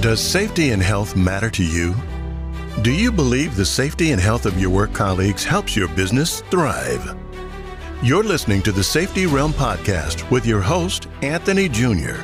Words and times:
Does 0.00 0.20
safety 0.20 0.70
and 0.70 0.80
health 0.80 1.16
matter 1.16 1.50
to 1.50 1.64
you? 1.64 1.92
Do 2.82 2.92
you 2.92 3.10
believe 3.10 3.56
the 3.56 3.66
safety 3.66 4.12
and 4.12 4.20
health 4.20 4.46
of 4.46 4.60
your 4.60 4.70
work 4.70 4.92
colleagues 4.92 5.42
helps 5.42 5.74
your 5.74 5.88
business 5.88 6.40
thrive? 6.52 7.18
You're 8.00 8.22
listening 8.22 8.62
to 8.62 8.70
the 8.70 8.84
Safety 8.84 9.26
Realm 9.26 9.52
Podcast 9.52 10.30
with 10.30 10.46
your 10.46 10.60
host, 10.60 11.08
Anthony 11.22 11.68
Jr., 11.68 12.14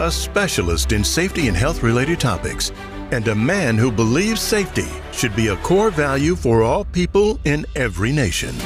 a 0.00 0.10
specialist 0.10 0.90
in 0.90 1.04
safety 1.04 1.46
and 1.46 1.56
health 1.56 1.84
related 1.84 2.18
topics, 2.18 2.72
and 3.12 3.28
a 3.28 3.34
man 3.34 3.78
who 3.78 3.92
believes 3.92 4.40
safety 4.40 4.88
should 5.12 5.36
be 5.36 5.48
a 5.48 5.56
core 5.58 5.90
value 5.90 6.34
for 6.34 6.64
all 6.64 6.84
people 6.86 7.38
in 7.44 7.64
every 7.76 8.10
nation. 8.10 8.56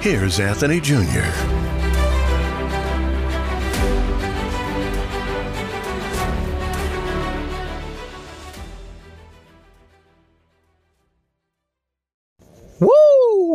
Here's 0.00 0.38
Anthony 0.38 0.80
Jr. 0.80 1.53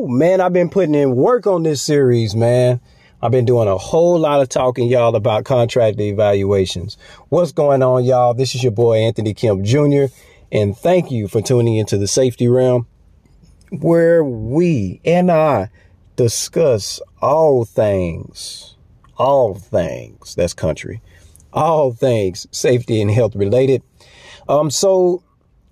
Man, 0.07 0.39
I've 0.39 0.53
been 0.53 0.69
putting 0.69 0.95
in 0.95 1.15
work 1.15 1.45
on 1.45 1.63
this 1.63 1.81
series, 1.81 2.33
man. 2.33 2.79
I've 3.21 3.31
been 3.31 3.43
doing 3.43 3.67
a 3.67 3.77
whole 3.77 4.17
lot 4.17 4.39
of 4.39 4.47
talking, 4.47 4.87
y'all, 4.87 5.13
about 5.13 5.43
contract 5.43 5.99
evaluations. 5.99 6.97
What's 7.27 7.51
going 7.51 7.83
on, 7.83 8.05
y'all? 8.05 8.33
This 8.33 8.55
is 8.55 8.63
your 8.63 8.71
boy, 8.71 8.99
Anthony 8.99 9.33
Kemp 9.33 9.63
Jr., 9.63 10.05
and 10.53 10.77
thank 10.77 11.11
you 11.11 11.27
for 11.27 11.41
tuning 11.41 11.75
into 11.75 11.97
the 11.97 12.07
safety 12.07 12.47
realm 12.47 12.87
where 13.71 14.23
we 14.23 15.01
and 15.03 15.29
I 15.29 15.69
discuss 16.15 17.01
all 17.21 17.65
things, 17.65 18.77
all 19.17 19.55
things, 19.55 20.33
that's 20.33 20.53
country, 20.53 21.01
all 21.51 21.91
things 21.91 22.47
safety 22.51 23.01
and 23.01 23.11
health 23.11 23.35
related. 23.35 23.83
Um, 24.47 24.71
so 24.71 25.23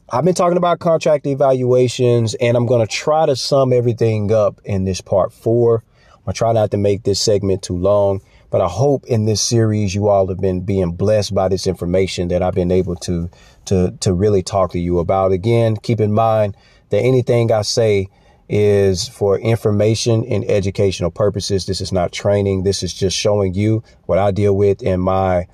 I've 0.09 0.23
been 0.23 0.35
talking 0.35 0.55
about 0.55 0.79
contract 0.79 1.27
evaluations 1.27 2.33
and 2.35 2.55
I'm 2.55 2.65
going 2.65 2.79
to 2.79 2.89
try 2.91 3.25
to 3.25 3.35
sum 3.35 3.73
everything 3.73 4.31
up 4.31 4.61
in 4.63 4.85
this 4.85 5.01
part 5.01 5.33
four. 5.33 5.83
I'm 6.13 6.23
going 6.23 6.33
to 6.33 6.37
try 6.37 6.53
not 6.53 6.71
to 6.71 6.77
make 6.77 7.03
this 7.03 7.19
segment 7.19 7.61
too 7.61 7.75
long, 7.75 8.21
but 8.49 8.61
I 8.61 8.69
hope 8.69 9.05
in 9.07 9.25
this 9.25 9.41
series 9.41 9.93
you 9.93 10.07
all 10.07 10.25
have 10.27 10.39
been 10.39 10.61
being 10.61 10.93
blessed 10.93 11.35
by 11.35 11.49
this 11.49 11.67
information 11.67 12.29
that 12.29 12.41
I've 12.41 12.53
been 12.53 12.71
able 12.71 12.95
to, 12.95 13.29
to, 13.65 13.97
to 13.99 14.13
really 14.13 14.41
talk 14.41 14.71
to 14.71 14.79
you 14.79 14.99
about. 14.99 15.33
Again, 15.33 15.75
keep 15.75 15.99
in 15.99 16.13
mind 16.13 16.55
that 16.89 16.99
anything 16.99 17.51
I 17.51 17.63
say 17.63 18.07
is 18.47 19.09
for 19.09 19.37
information 19.37 20.23
and 20.23 20.49
educational 20.49 21.11
purposes. 21.11 21.65
This 21.65 21.81
is 21.81 21.91
not 21.91 22.13
training. 22.13 22.63
This 22.63 22.81
is 22.81 22.93
just 22.93 23.17
showing 23.17 23.55
you 23.55 23.83
what 24.05 24.19
I 24.19 24.31
deal 24.31 24.55
with 24.55 24.81
in 24.81 25.01
my 25.01 25.47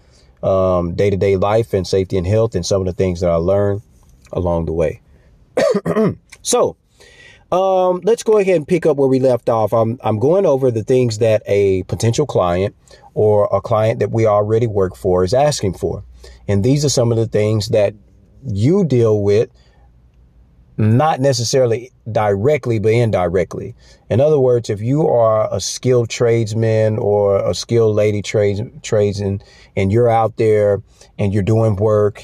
um, 0.44 0.94
day-to-day 0.94 1.38
life 1.38 1.74
and 1.74 1.88
safety 1.88 2.20
and 2.20 2.28
health 2.28 2.54
and 2.54 2.64
some 2.64 2.81
of 2.81 2.86
the 2.86 2.94
things 2.94 3.22
that 3.22 3.31
I 3.31 3.38
learned 3.38 3.81
along 4.34 4.66
the 4.66 4.73
way. 4.73 5.02
so, 6.42 6.76
um, 7.53 8.02
let's 8.03 8.23
go 8.23 8.40
ahead 8.40 8.56
and 8.56 8.67
pick 8.67 8.88
up 8.88 8.98
where 8.98 9.08
we 9.08 9.20
left 9.20 9.48
off. 9.48 9.73
I'm, 9.73 10.00
I'm 10.03 10.17
going 10.17 10.45
over 10.45 10.72
the 10.72 10.84
things 10.84 11.20
that 11.20 11.44
a 11.45 11.84
potential 11.84 12.25
client 12.25 12.75
or 13.14 13.48
a 13.53 13.62
client 13.62 14.00
that 14.00 14.09
we 14.09 14.25
already 14.25 14.66
work 14.66 14.95
for 14.95 15.23
is 15.23 15.36
asking 15.36 15.75
for. 15.75 16.03
And 16.48 16.64
these 16.64 16.84
are 16.84 16.90
some 16.90 17.12
of 17.12 17.17
the 17.20 17.28
things 17.28 17.67
that 17.70 17.94
you 18.44 18.84
deal 18.86 19.22
with, 19.22 19.52
not 20.78 21.20
necessarily 21.20 21.92
directly, 22.12 22.80
but 22.80 22.92
indirectly. 22.92 23.75
In 24.09 24.20
other 24.20 24.40
words, 24.40 24.72
if 24.72 24.81
you 24.81 25.08
are 25.08 25.47
a 25.53 25.62
skilled 25.62 26.09
tradesman 26.09 26.97
or 26.97 27.38
a 27.38 27.53
skilled 27.53 27.95
lady 27.95 28.23
trades, 28.23 28.62
trades 28.81 29.20
and, 29.20 29.44
and 29.75 29.92
you're 29.92 30.09
out 30.09 30.38
there 30.38 30.81
and 31.20 31.31
you're 31.31 31.44
doing 31.44 31.75
work 31.75 32.23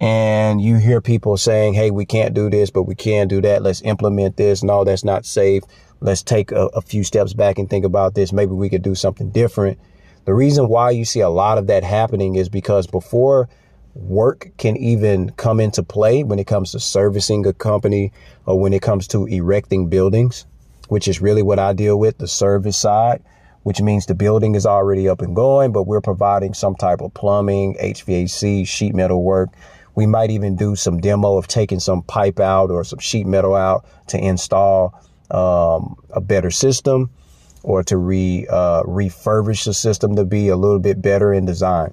and 0.00 0.60
you 0.60 0.76
hear 0.76 1.00
people 1.00 1.36
saying, 1.36 1.74
Hey, 1.74 1.90
we 1.90 2.04
can't 2.04 2.34
do 2.34 2.48
this, 2.50 2.70
but 2.70 2.84
we 2.84 2.94
can 2.94 3.28
do 3.28 3.40
that. 3.42 3.62
Let's 3.62 3.82
implement 3.82 4.36
this. 4.36 4.62
No, 4.62 4.84
that's 4.84 5.04
not 5.04 5.26
safe. 5.26 5.64
Let's 6.00 6.22
take 6.22 6.52
a, 6.52 6.66
a, 6.66 6.80
few 6.80 7.02
steps 7.02 7.32
back 7.32 7.58
and 7.58 7.68
think 7.68 7.84
about 7.84 8.14
this. 8.14 8.32
Maybe 8.32 8.52
we 8.52 8.68
could 8.68 8.82
do 8.82 8.94
something 8.94 9.30
different. 9.30 9.78
The 10.26 10.34
reason 10.34 10.68
why 10.68 10.90
you 10.90 11.04
see 11.04 11.20
a 11.20 11.28
lot 11.28 11.58
of 11.58 11.66
that 11.66 11.82
happening 11.82 12.36
is 12.36 12.48
because 12.48 12.86
before 12.86 13.48
work 13.94 14.50
can 14.58 14.76
even 14.76 15.30
come 15.30 15.58
into 15.58 15.82
play 15.82 16.22
when 16.22 16.38
it 16.38 16.46
comes 16.46 16.70
to 16.72 16.78
servicing 16.78 17.44
a 17.46 17.52
company 17.52 18.12
or 18.46 18.60
when 18.60 18.72
it 18.72 18.82
comes 18.82 19.08
to 19.08 19.26
erecting 19.26 19.88
buildings, 19.88 20.46
which 20.88 21.08
is 21.08 21.20
really 21.20 21.42
what 21.42 21.58
I 21.58 21.72
deal 21.72 21.98
with, 21.98 22.18
the 22.18 22.28
service 22.28 22.76
side, 22.76 23.24
which 23.64 23.80
means 23.80 24.06
the 24.06 24.14
building 24.14 24.54
is 24.54 24.66
already 24.66 25.08
up 25.08 25.20
and 25.20 25.34
going, 25.34 25.72
but 25.72 25.82
we're 25.82 26.00
providing 26.00 26.54
some 26.54 26.76
type 26.76 27.00
of 27.00 27.12
plumbing, 27.14 27.76
HVAC, 27.82 28.68
sheet 28.68 28.94
metal 28.94 29.24
work 29.24 29.48
we 29.98 30.06
might 30.06 30.30
even 30.30 30.54
do 30.54 30.76
some 30.76 31.00
demo 31.00 31.36
of 31.38 31.48
taking 31.48 31.80
some 31.80 32.02
pipe 32.02 32.38
out 32.38 32.70
or 32.70 32.84
some 32.84 33.00
sheet 33.00 33.26
metal 33.26 33.56
out 33.56 33.84
to 34.06 34.16
install 34.16 34.94
um, 35.32 35.96
a 36.10 36.20
better 36.20 36.52
system 36.52 37.10
or 37.64 37.82
to 37.82 37.96
re 37.96 38.46
uh, 38.48 38.84
refurbish 38.84 39.64
the 39.64 39.74
system 39.74 40.14
to 40.14 40.24
be 40.24 40.50
a 40.50 40.56
little 40.56 40.78
bit 40.78 41.02
better 41.02 41.32
in 41.32 41.46
design. 41.46 41.92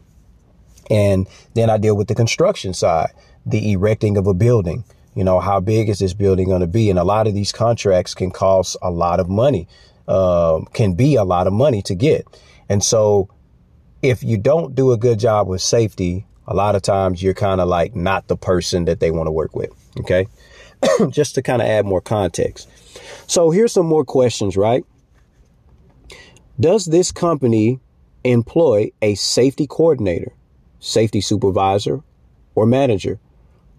And 0.88 1.27
then 1.55 1.71
I 1.71 1.79
deal 1.79 1.97
with 1.97 2.07
the 2.07 2.13
construction 2.13 2.75
side, 2.75 3.09
the 3.43 3.71
erecting 3.71 4.17
of 4.17 4.27
a 4.27 4.35
building. 4.35 4.83
You 5.16 5.23
know, 5.23 5.39
how 5.39 5.59
big 5.59 5.89
is 5.89 5.97
this 5.97 6.13
building 6.13 6.49
going 6.49 6.61
to 6.61 6.67
be? 6.67 6.91
And 6.91 6.99
a 6.99 7.03
lot 7.03 7.25
of 7.25 7.33
these 7.33 7.51
contracts 7.51 8.13
can 8.13 8.29
cost 8.29 8.77
a 8.83 8.91
lot 8.91 9.19
of 9.19 9.29
money, 9.29 9.67
uh, 10.07 10.59
can 10.73 10.93
be 10.93 11.16
a 11.16 11.23
lot 11.23 11.47
of 11.47 11.53
money 11.53 11.81
to 11.81 11.95
get. 11.95 12.27
And 12.69 12.83
so 12.83 13.29
if 14.03 14.22
you 14.22 14.37
don't 14.37 14.75
do 14.75 14.91
a 14.91 14.97
good 14.97 15.17
job 15.17 15.47
with 15.47 15.63
safety 15.63 16.27
a 16.47 16.53
lot 16.53 16.75
of 16.75 16.81
times 16.81 17.22
you're 17.22 17.33
kind 17.33 17.59
of 17.59 17.67
like 17.67 17.95
not 17.95 18.28
the 18.28 18.38
person 18.38 18.85
that 18.85 19.00
they 19.00 19.11
want 19.11 19.28
to 19.28 19.31
work 19.31 19.56
with. 19.56 19.72
Okay. 20.00 20.28
Just 21.09 21.35
to 21.35 21.41
kind 21.41 21.61
of 21.61 21.67
add 21.67 21.85
more 21.85 22.01
context. 22.01 22.69
So 23.28 23.51
here's 23.51 23.73
some 23.73 23.85
more 23.85 24.06
questions, 24.06 24.55
right? 24.55 24.85
Does 26.59 26.85
this 26.85 27.11
company 27.11 27.79
employ 28.23 28.91
a 29.01 29.16
safety 29.16 29.67
coordinator, 29.67 30.31
safety 30.79 31.22
supervisor, 31.22 32.01
or 32.53 32.66
manager, 32.66 33.19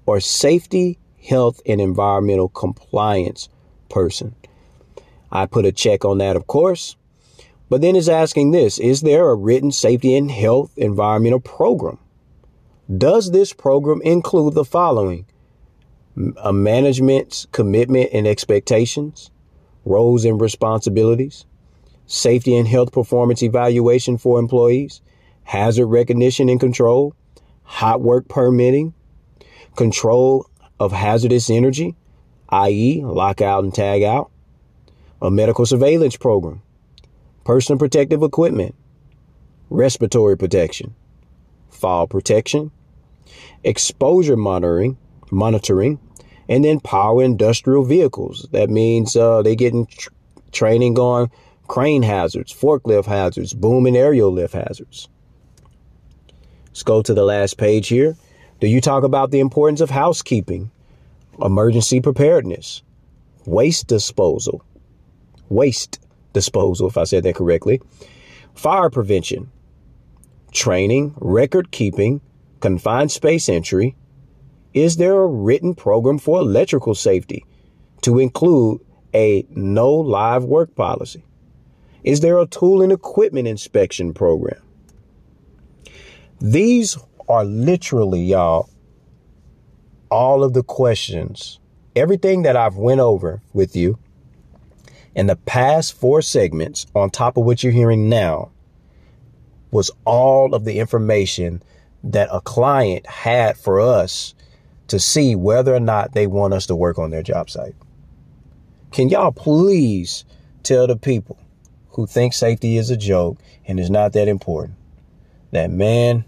or 0.04 0.20
safety, 0.20 0.98
health, 1.26 1.60
and 1.66 1.80
environmental 1.80 2.48
compliance 2.48 3.48
person? 3.88 4.34
I 5.30 5.46
put 5.46 5.64
a 5.64 5.72
check 5.72 6.04
on 6.04 6.18
that, 6.18 6.36
of 6.36 6.46
course. 6.46 6.96
But 7.68 7.80
then 7.80 7.96
is 7.96 8.08
asking 8.08 8.50
this 8.50 8.78
Is 8.78 9.00
there 9.00 9.28
a 9.28 9.34
written 9.34 9.72
safety 9.72 10.16
and 10.16 10.30
health 10.30 10.72
environmental 10.76 11.40
program? 11.40 11.98
Does 12.94 13.32
this 13.32 13.52
program 13.52 14.00
include 14.02 14.54
the 14.54 14.64
following? 14.64 15.26
A 16.16 16.48
uh, 16.48 16.52
management's 16.52 17.46
commitment 17.50 18.10
and 18.12 18.28
expectations, 18.28 19.32
roles 19.84 20.24
and 20.24 20.40
responsibilities, 20.40 21.46
safety 22.06 22.56
and 22.56 22.68
health 22.68 22.92
performance 22.92 23.42
evaluation 23.42 24.18
for 24.18 24.38
employees, 24.38 25.00
hazard 25.42 25.86
recognition 25.86 26.48
and 26.48 26.60
control, 26.60 27.12
hot 27.64 28.00
work 28.00 28.28
permitting, 28.28 28.94
control 29.74 30.48
of 30.78 30.92
hazardous 30.92 31.50
energy, 31.50 31.96
i.e., 32.50 33.02
lockout 33.04 33.64
and 33.64 33.74
tag 33.74 34.04
out, 34.04 34.30
a 35.20 35.28
medical 35.28 35.66
surveillance 35.66 36.16
program, 36.16 36.62
personal 37.42 37.80
protective 37.80 38.22
equipment, 38.22 38.76
respiratory 39.70 40.38
protection, 40.38 40.94
fall 41.68 42.06
protection, 42.06 42.70
exposure 43.64 44.36
monitoring, 44.36 44.96
monitoring, 45.30 45.98
and 46.48 46.64
then 46.64 46.80
power 46.80 47.22
industrial 47.22 47.84
vehicles. 47.84 48.48
That 48.52 48.70
means 48.70 49.16
uh, 49.16 49.42
they 49.42 49.56
getting 49.56 49.86
tr- 49.86 50.10
training 50.52 50.98
on 50.98 51.30
crane 51.66 52.02
hazards, 52.02 52.52
forklift 52.52 53.06
hazards, 53.06 53.52
boom 53.52 53.86
and 53.86 53.96
aerial 53.96 54.30
lift 54.30 54.54
hazards. 54.54 55.08
Let's 56.68 56.82
go 56.82 57.02
to 57.02 57.14
the 57.14 57.24
last 57.24 57.58
page 57.58 57.88
here. 57.88 58.16
Do 58.60 58.66
you 58.66 58.80
talk 58.80 59.02
about 59.02 59.30
the 59.30 59.40
importance 59.40 59.80
of 59.80 59.90
housekeeping, 59.90 60.70
emergency 61.40 62.00
preparedness, 62.00 62.82
waste 63.44 63.86
disposal, 63.86 64.64
waste 65.48 65.98
disposal, 66.32 66.88
if 66.88 66.96
I 66.96 67.04
said 67.04 67.22
that 67.24 67.34
correctly, 67.34 67.80
fire 68.54 68.90
prevention, 68.90 69.50
training, 70.52 71.14
record 71.18 71.70
keeping, 71.70 72.20
confined 72.60 73.12
space 73.12 73.48
entry, 73.48 73.96
is 74.74 74.96
there 74.96 75.22
a 75.22 75.26
written 75.26 75.74
program 75.74 76.18
for 76.18 76.38
electrical 76.38 76.94
safety 76.94 77.44
to 78.02 78.18
include 78.18 78.80
a 79.14 79.46
no 79.50 79.90
live 79.90 80.44
work 80.44 80.74
policy? 80.74 81.24
Is 82.04 82.20
there 82.20 82.38
a 82.38 82.46
tool 82.46 82.82
and 82.82 82.92
equipment 82.92 83.48
inspection 83.48 84.14
program? 84.14 84.62
These 86.40 86.98
are 87.28 87.44
literally, 87.44 88.22
y'all, 88.22 88.68
all 90.10 90.44
of 90.44 90.52
the 90.52 90.62
questions, 90.62 91.58
everything 91.96 92.42
that 92.42 92.56
I've 92.56 92.76
went 92.76 93.00
over 93.00 93.40
with 93.52 93.74
you 93.74 93.98
in 95.14 95.26
the 95.26 95.36
past 95.36 95.94
four 95.94 96.20
segments 96.20 96.86
on 96.94 97.10
top 97.10 97.38
of 97.38 97.44
what 97.44 97.62
you're 97.62 97.72
hearing 97.72 98.08
now 98.08 98.50
was 99.70 99.90
all 100.04 100.54
of 100.54 100.64
the 100.64 100.78
information 100.78 101.62
that 102.04 102.28
a 102.32 102.40
client 102.40 103.06
had 103.06 103.56
for 103.56 103.80
us 103.80 104.34
to 104.88 105.00
see 105.00 105.34
whether 105.34 105.74
or 105.74 105.80
not 105.80 106.12
they 106.12 106.26
want 106.26 106.54
us 106.54 106.66
to 106.66 106.76
work 106.76 106.98
on 106.98 107.10
their 107.10 107.22
job 107.22 107.50
site. 107.50 107.74
Can 108.92 109.08
y'all 109.08 109.32
please 109.32 110.24
tell 110.62 110.86
the 110.86 110.96
people 110.96 111.38
who 111.90 112.06
think 112.06 112.32
safety 112.32 112.76
is 112.76 112.90
a 112.90 112.96
joke 112.96 113.38
and 113.66 113.80
is 113.80 113.90
not 113.90 114.12
that 114.12 114.28
important 114.28 114.76
that, 115.52 115.70
man, 115.70 116.24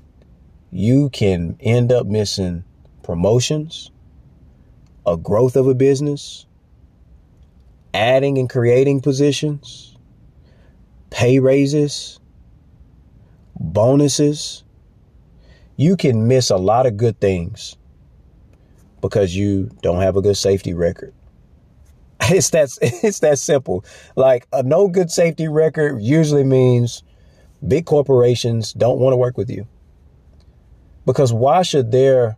you 0.70 1.10
can 1.10 1.56
end 1.60 1.92
up 1.92 2.06
missing 2.06 2.64
promotions, 3.02 3.90
a 5.06 5.16
growth 5.16 5.56
of 5.56 5.66
a 5.66 5.74
business, 5.74 6.46
adding 7.94 8.38
and 8.38 8.50
creating 8.50 9.00
positions, 9.00 9.96
pay 11.10 11.38
raises, 11.38 12.20
bonuses. 13.58 14.62
You 15.78 15.96
can 15.96 16.26
miss 16.26 16.50
a 16.50 16.56
lot 16.56 16.86
of 16.86 16.96
good 16.96 17.20
things 17.20 17.76
because 19.00 19.36
you 19.36 19.70
don't 19.80 20.02
have 20.02 20.16
a 20.16 20.20
good 20.20 20.36
safety 20.36 20.75
record. 20.75 21.14
It's 22.30 22.50
that 22.50 22.76
it's 22.82 23.20
that 23.20 23.38
simple. 23.38 23.84
Like 24.16 24.48
a 24.52 24.64
no 24.64 24.88
good 24.88 25.08
safety 25.10 25.46
record 25.46 26.02
usually 26.02 26.42
means 26.42 27.04
big 27.66 27.86
corporations 27.86 28.72
don't 28.72 28.98
want 28.98 29.12
to 29.12 29.16
work 29.16 29.38
with 29.38 29.48
you. 29.48 29.69
Because 31.06 31.32
why 31.32 31.62
should 31.62 31.92
their 31.92 32.36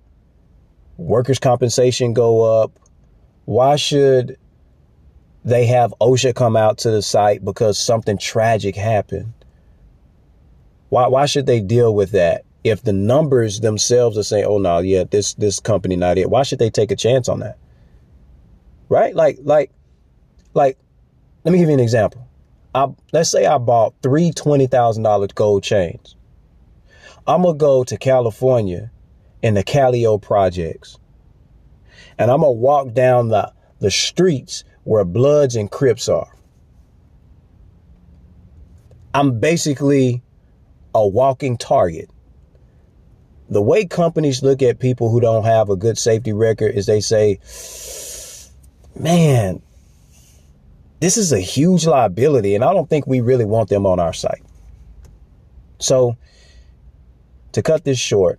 workers' 0.99 1.39
compensation 1.39 2.13
go 2.13 2.63
up? 2.63 2.79
Why 3.47 3.77
should 3.77 4.37
they 5.47 5.65
have 5.65 5.95
OSHA 5.99 6.35
come 6.35 6.57
out 6.57 6.77
to 6.79 6.91
the 6.91 7.01
site 7.01 7.43
because 7.43 7.79
something 7.79 8.19
tragic 8.19 8.77
happened? 8.77 9.33
Why 10.91 11.07
why 11.07 11.25
should 11.25 11.47
they 11.47 11.61
deal 11.61 11.95
with 11.95 12.11
that? 12.11 12.45
If 12.63 12.83
the 12.83 12.93
numbers 12.93 13.61
themselves 13.61 14.19
are 14.19 14.23
saying, 14.23 14.45
"Oh 14.47 14.59
no, 14.59 14.79
yeah, 14.79 15.05
this 15.05 15.35
this 15.35 15.61
company 15.61 15.97
not 15.97 16.19
it," 16.19 16.31
why 16.31 16.43
should 16.43 16.59
they 16.59 16.71
take 16.71 16.91
a 16.91 16.97
chance 16.97 17.29
on 17.29 17.41
that? 17.41 17.59
Right? 18.89 19.15
Like 19.15 19.39
like 19.43 19.73
like, 20.55 20.79
let 21.45 21.53
me 21.53 21.59
give 21.59 21.69
you 21.69 21.75
an 21.75 21.81
example. 21.81 22.27
I, 22.75 22.89
let's 23.13 23.31
say 23.31 23.47
I 23.47 23.59
bought 23.59 23.95
three 24.03 24.31
$20,000 24.31 25.35
gold 25.35 25.63
chains. 25.63 26.17
I'm 27.27 27.43
to 27.43 27.53
go 27.55 27.85
to 27.85 27.97
California 27.97 28.91
in 29.43 29.55
the 29.55 29.65
Calio 29.65 30.21
projects. 30.21 30.99
And 32.19 32.31
I'm 32.31 32.41
to 32.41 32.51
walk 32.51 32.93
down 32.93 33.29
the, 33.29 33.53
the 33.79 33.91
streets 33.91 34.65
where 34.85 35.05
Bloods 35.05 35.57
and 35.57 35.71
Crips 35.71 36.09
are. 36.09 36.33
I'm 39.13 39.41
basically 39.41 40.23
a 40.95 41.07
walking 41.07 41.57
target. 41.57 42.11
The 43.51 43.61
way 43.61 43.85
companies 43.85 44.43
look 44.43 44.63
at 44.63 44.79
people 44.79 45.11
who 45.11 45.21
don't 45.21 45.45
have 45.45 45.69
a 45.69 45.77
good 45.77 45.99
safety 45.99 46.33
record 46.33 46.75
is 46.75 46.87
they 46.87 47.01
say, 47.01 47.41
man, 48.95 49.61
this 51.01 51.17
is 51.17 51.33
a 51.33 51.41
huge 51.41 51.85
liability, 51.85 52.55
and 52.55 52.63
I 52.63 52.73
don't 52.73 52.89
think 52.89 53.07
we 53.07 53.21
really 53.21 53.45
want 53.45 53.69
them 53.69 53.87
on 53.87 53.99
our 53.99 54.13
site. 54.13 54.43
So, 55.81 56.17
to 57.53 57.63
cut 57.63 57.85
this 57.85 57.99
short, 57.99 58.39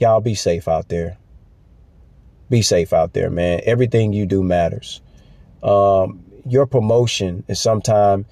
y'all 0.00 0.20
be 0.20 0.34
safe 0.34 0.66
out 0.66 0.88
there. 0.88 1.18
Be 2.50 2.62
safe 2.62 2.92
out 2.92 3.12
there, 3.12 3.30
man. 3.30 3.60
Everything 3.64 4.12
you 4.12 4.26
do 4.26 4.42
matters. 4.42 5.00
Um, 5.62 6.24
your 6.44 6.66
promotion 6.66 7.44
is 7.46 7.60
sometimes 7.60 8.26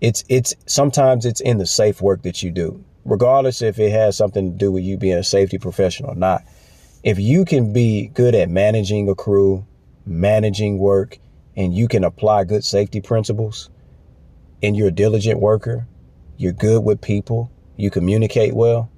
it's 0.00 0.22
it's 0.28 0.54
sometimes 0.66 1.24
it's 1.24 1.40
in 1.40 1.56
the 1.58 1.66
safe 1.66 2.02
work 2.02 2.22
that 2.22 2.42
you 2.42 2.50
do, 2.50 2.84
regardless 3.04 3.62
if 3.62 3.78
it 3.78 3.90
has 3.90 4.16
something 4.16 4.52
to 4.52 4.58
do 4.58 4.72
with 4.72 4.82
you 4.82 4.96
being 4.96 5.18
a 5.18 5.24
safety 5.24 5.58
professional 5.58 6.12
or 6.12 6.16
not. 6.16 6.42
If 7.02 7.18
you 7.18 7.44
can 7.44 7.72
be 7.72 8.08
good 8.08 8.34
at 8.34 8.48
managing 8.48 9.08
a 9.08 9.14
crew, 9.14 9.66
managing 10.06 10.78
work, 10.78 11.18
and 11.56 11.74
you 11.74 11.88
can 11.88 12.04
apply 12.04 12.44
good 12.44 12.64
safety 12.64 13.00
principles 13.00 13.70
and 14.62 14.76
you're 14.76 14.88
a 14.88 14.92
diligent 14.92 15.40
worker, 15.40 15.86
you're 16.36 16.52
good 16.52 16.82
with 16.82 17.00
people, 17.00 17.50
you 17.76 17.90
communicate 17.90 18.54
well, 18.54 18.90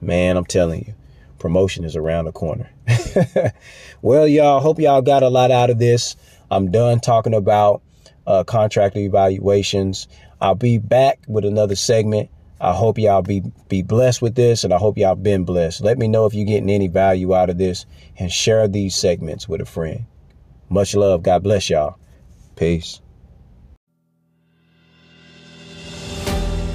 man, 0.00 0.36
I'm 0.36 0.44
telling 0.44 0.84
you, 0.86 0.94
promotion 1.38 1.84
is 1.84 1.96
around 1.96 2.26
the 2.26 2.32
corner. 2.32 2.70
well, 4.02 4.28
y'all, 4.28 4.60
hope 4.60 4.78
y'all 4.78 5.02
got 5.02 5.22
a 5.22 5.28
lot 5.28 5.50
out 5.50 5.70
of 5.70 5.78
this. 5.78 6.16
I'm 6.50 6.70
done 6.70 7.00
talking 7.00 7.34
about 7.34 7.82
uh, 8.26 8.44
contract 8.44 8.96
evaluations. 8.96 10.08
I'll 10.40 10.54
be 10.54 10.78
back 10.78 11.20
with 11.26 11.44
another 11.44 11.76
segment. 11.76 12.30
I 12.60 12.72
hope 12.72 12.98
y'all 12.98 13.22
be 13.22 13.42
be 13.68 13.82
blessed 13.82 14.22
with 14.22 14.34
this, 14.34 14.64
and 14.64 14.72
I 14.72 14.78
hope 14.78 14.96
y'all 14.96 15.14
been 15.14 15.44
blessed. 15.44 15.82
Let 15.82 15.98
me 15.98 16.08
know 16.08 16.26
if 16.26 16.34
you're 16.34 16.46
getting 16.46 16.70
any 16.70 16.88
value 16.88 17.34
out 17.34 17.50
of 17.50 17.58
this, 17.58 17.84
and 18.18 18.32
share 18.32 18.66
these 18.66 18.94
segments 18.94 19.48
with 19.48 19.60
a 19.60 19.66
friend. 19.66 20.06
Much 20.68 20.94
love. 20.94 21.22
God 21.22 21.42
bless 21.42 21.68
y'all. 21.70 21.98
Peace. 22.56 23.00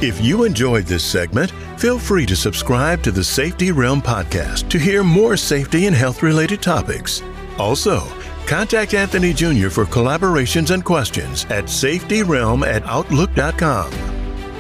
If 0.04 0.20
you 0.20 0.46
enjoyed 0.46 0.86
this 0.86 1.04
segment, 1.04 1.52
feel 1.78 2.00
free 2.00 2.26
to 2.26 2.36
subscribe 2.36 3.04
to 3.04 3.12
the 3.12 3.24
Safety 3.24 3.72
Realm 3.72 4.02
podcast 4.02 4.68
to 4.70 4.80
hear 4.80 5.04
more 5.04 5.38
safety 5.38 5.86
and 5.86 5.96
health 5.96 6.24
related 6.24 6.62
topics. 6.62 7.22
Also, 7.60 8.00
contact 8.48 8.96
Anthony 8.96 9.32
Jr. 9.32 9.70
for 9.70 9.86
collaborations 9.86 10.72
and 10.72 10.84
questions 10.84 11.46
at 11.46 11.66
safetyrealm 11.66 12.66
at 12.66 12.84
outlook.com. 12.86 13.92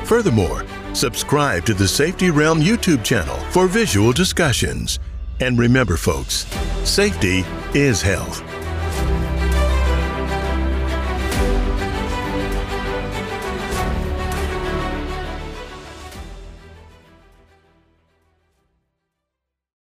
Furthermore, 0.05 0.63
subscribe 0.93 1.65
to 1.65 1.73
the 1.73 1.87
Safety 1.87 2.29
Realm 2.29 2.59
YouTube 2.61 3.03
channel 3.03 3.37
for 3.51 3.67
visual 3.67 4.11
discussions. 4.11 4.99
And 5.39 5.57
remember, 5.57 5.97
folks, 5.97 6.45
safety 6.83 7.43
is 7.73 8.01
health. 8.01 8.50